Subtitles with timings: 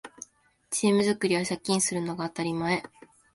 [0.71, 2.81] チーム作りは借金するのが当たり前